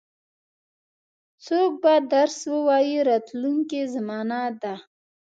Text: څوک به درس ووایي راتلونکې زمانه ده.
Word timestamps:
څوک 1.45 1.71
به 1.81 1.93
درس 2.11 2.37
ووایي 2.53 2.97
راتلونکې 3.09 3.81
زمانه 3.95 4.41
ده. 4.61 4.75